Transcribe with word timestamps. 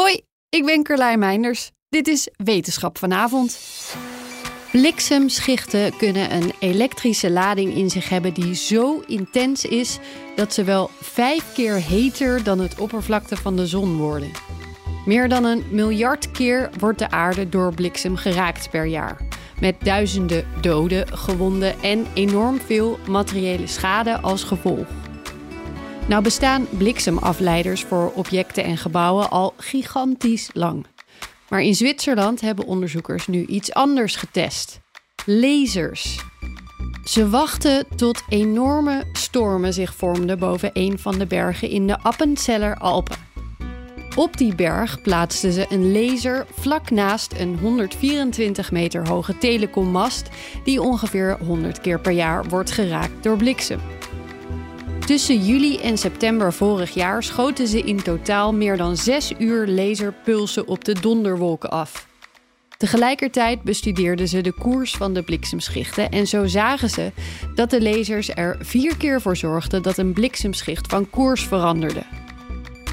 Hoi, 0.00 0.20
ik 0.48 0.64
ben 0.64 0.82
Carlijn 0.82 1.18
Meinders. 1.18 1.70
Dit 1.88 2.08
is 2.08 2.28
Wetenschap 2.36 2.98
vanavond. 2.98 3.60
Bliksemschichten 4.72 5.96
kunnen 5.96 6.34
een 6.34 6.52
elektrische 6.58 7.30
lading 7.30 7.74
in 7.74 7.90
zich 7.90 8.08
hebben 8.08 8.34
die 8.34 8.54
zo 8.54 9.02
intens 9.06 9.64
is 9.64 9.98
dat 10.34 10.54
ze 10.54 10.64
wel 10.64 10.90
vijf 11.00 11.52
keer 11.52 11.74
heter 11.74 12.44
dan 12.44 12.58
het 12.58 12.78
oppervlakte 12.78 13.36
van 13.36 13.56
de 13.56 13.66
zon 13.66 13.96
worden. 13.96 14.30
Meer 15.06 15.28
dan 15.28 15.44
een 15.44 15.64
miljard 15.70 16.30
keer 16.30 16.70
wordt 16.78 16.98
de 16.98 17.10
aarde 17.10 17.48
door 17.48 17.74
bliksem 17.74 18.16
geraakt 18.16 18.70
per 18.70 18.84
jaar. 18.84 19.16
Met 19.60 19.76
duizenden 19.80 20.46
doden, 20.60 21.18
gewonden 21.18 21.82
en 21.82 22.06
enorm 22.14 22.60
veel 22.60 22.98
materiële 23.08 23.66
schade 23.66 24.20
als 24.20 24.44
gevolg. 24.44 24.86
Nou 26.08 26.22
bestaan 26.22 26.66
bliksemafleiders 26.70 27.82
voor 27.82 28.12
objecten 28.14 28.64
en 28.64 28.76
gebouwen 28.76 29.30
al 29.30 29.54
gigantisch 29.56 30.50
lang. 30.52 30.86
Maar 31.48 31.62
in 31.62 31.74
Zwitserland 31.74 32.40
hebben 32.40 32.66
onderzoekers 32.66 33.26
nu 33.26 33.46
iets 33.46 33.72
anders 33.72 34.16
getest: 34.16 34.80
lasers. 35.24 36.24
Ze 37.04 37.28
wachten 37.28 37.86
tot 37.96 38.22
enorme 38.28 39.04
stormen 39.12 39.72
zich 39.72 39.94
vormden 39.94 40.38
boven 40.38 40.70
een 40.72 40.98
van 40.98 41.18
de 41.18 41.26
bergen 41.26 41.68
in 41.68 41.86
de 41.86 41.98
Appenzeller 41.98 42.76
Alpen. 42.76 43.16
Op 44.16 44.36
die 44.36 44.54
berg 44.54 45.00
plaatsten 45.00 45.52
ze 45.52 45.66
een 45.68 45.92
laser 45.92 46.46
vlak 46.52 46.90
naast 46.90 47.32
een 47.38 47.58
124 47.58 48.70
meter 48.70 49.08
hoge 49.08 49.38
telecommast 49.38 50.28
die 50.64 50.82
ongeveer 50.82 51.38
100 51.44 51.80
keer 51.80 52.00
per 52.00 52.12
jaar 52.12 52.44
wordt 52.44 52.70
geraakt 52.70 53.22
door 53.22 53.36
bliksem. 53.36 53.80
Tussen 55.06 55.44
juli 55.44 55.76
en 55.76 55.98
september 55.98 56.52
vorig 56.52 56.94
jaar 56.94 57.22
schoten 57.22 57.66
ze 57.66 57.80
in 57.80 58.02
totaal 58.02 58.54
meer 58.54 58.76
dan 58.76 58.96
zes 58.96 59.32
uur 59.38 59.66
laserpulsen 59.66 60.68
op 60.68 60.84
de 60.84 61.00
donderwolken 61.00 61.70
af. 61.70 62.08
Tegelijkertijd 62.76 63.62
bestudeerden 63.62 64.28
ze 64.28 64.40
de 64.40 64.52
koers 64.52 64.94
van 64.94 65.14
de 65.14 65.22
bliksemschichten 65.22 66.10
en 66.10 66.26
zo 66.26 66.46
zagen 66.46 66.90
ze 66.90 67.12
dat 67.54 67.70
de 67.70 67.82
lasers 67.82 68.28
er 68.34 68.56
vier 68.60 68.96
keer 68.96 69.20
voor 69.20 69.36
zorgden 69.36 69.82
dat 69.82 69.98
een 69.98 70.12
bliksemschicht 70.12 70.86
van 70.86 71.10
koers 71.10 71.42
veranderde. 71.44 72.02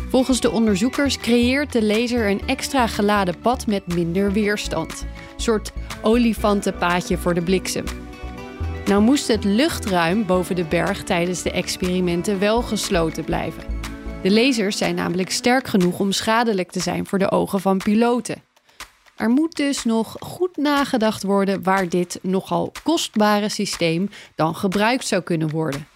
Volgens 0.09 0.41
de 0.41 0.51
onderzoekers 0.51 1.17
creëert 1.17 1.71
de 1.71 1.83
laser 1.83 2.29
een 2.29 2.41
extra 2.45 2.87
geladen 2.87 3.39
pad 3.39 3.67
met 3.67 3.93
minder 3.93 4.31
weerstand. 4.31 5.05
Een 5.35 5.41
soort 5.41 5.71
olifantenpaadje 6.01 7.17
voor 7.17 7.33
de 7.33 7.41
bliksem. 7.41 8.02
Nou 8.85 9.01
moest 9.01 9.27
het 9.27 9.43
luchtruim 9.43 10.25
boven 10.25 10.55
de 10.55 10.63
berg 10.63 11.03
tijdens 11.03 11.41
de 11.41 11.51
experimenten 11.51 12.39
wel 12.39 12.61
gesloten 12.61 13.23
blijven. 13.23 13.63
De 14.21 14.31
lasers 14.31 14.77
zijn 14.77 14.95
namelijk 14.95 15.31
sterk 15.31 15.67
genoeg 15.67 15.99
om 15.99 16.11
schadelijk 16.11 16.71
te 16.71 16.79
zijn 16.79 17.05
voor 17.05 17.19
de 17.19 17.31
ogen 17.31 17.59
van 17.61 17.77
piloten. 17.77 18.43
Er 19.15 19.29
moet 19.29 19.55
dus 19.55 19.83
nog 19.83 20.15
goed 20.19 20.57
nagedacht 20.57 21.23
worden 21.23 21.63
waar 21.63 21.89
dit 21.89 22.19
nogal 22.21 22.71
kostbare 22.83 23.49
systeem 23.49 24.09
dan 24.35 24.55
gebruikt 24.55 25.07
zou 25.07 25.21
kunnen 25.21 25.49
worden. 25.49 25.87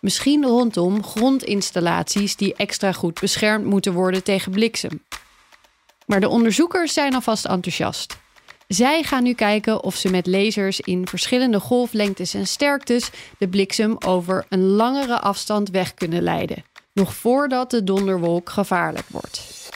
Misschien 0.00 0.44
rondom 0.44 1.04
grondinstallaties 1.04 2.36
die 2.36 2.54
extra 2.54 2.92
goed 2.92 3.20
beschermd 3.20 3.64
moeten 3.64 3.92
worden 3.92 4.24
tegen 4.24 4.52
bliksem. 4.52 5.02
Maar 6.06 6.20
de 6.20 6.28
onderzoekers 6.28 6.92
zijn 6.92 7.14
alvast 7.14 7.44
enthousiast. 7.44 8.21
Zij 8.72 9.02
gaan 9.02 9.22
nu 9.22 9.32
kijken 9.34 9.82
of 9.82 9.96
ze 9.96 10.10
met 10.10 10.26
lasers 10.26 10.80
in 10.80 11.06
verschillende 11.06 11.60
golflengtes 11.60 12.34
en 12.34 12.46
sterktes 12.46 13.10
de 13.38 13.48
bliksem 13.48 13.96
over 13.98 14.46
een 14.48 14.66
langere 14.66 15.20
afstand 15.20 15.70
weg 15.70 15.94
kunnen 15.94 16.22
leiden, 16.22 16.64
nog 16.92 17.14
voordat 17.14 17.70
de 17.70 17.84
donderwolk 17.84 18.50
gevaarlijk 18.50 19.06
wordt. 19.08 19.68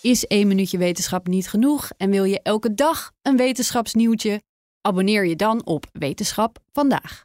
Is 0.00 0.26
één 0.26 0.48
minuutje 0.48 0.78
wetenschap 0.78 1.26
niet 1.26 1.48
genoeg 1.48 1.90
en 1.96 2.10
wil 2.10 2.24
je 2.24 2.40
elke 2.42 2.74
dag 2.74 3.12
een 3.22 3.36
wetenschapsnieuwtje? 3.36 4.42
Abonneer 4.80 5.26
je 5.26 5.36
dan 5.36 5.66
op 5.66 5.86
Wetenschap 5.92 6.58
vandaag. 6.72 7.24